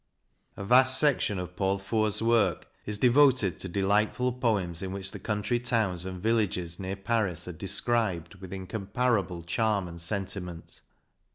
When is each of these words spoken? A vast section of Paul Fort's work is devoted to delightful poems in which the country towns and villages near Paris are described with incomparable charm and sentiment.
A 0.57 0.63
vast 0.65 0.97
section 0.97 1.37
of 1.37 1.55
Paul 1.55 1.77
Fort's 1.77 2.23
work 2.23 2.65
is 2.87 2.97
devoted 2.97 3.59
to 3.59 3.69
delightful 3.69 4.33
poems 4.33 4.81
in 4.81 4.91
which 4.91 5.11
the 5.11 5.19
country 5.19 5.59
towns 5.59 6.05
and 6.05 6.19
villages 6.19 6.79
near 6.79 6.95
Paris 6.95 7.47
are 7.47 7.51
described 7.53 8.33
with 8.41 8.51
incomparable 8.51 9.43
charm 9.43 9.87
and 9.87 10.01
sentiment. 10.01 10.81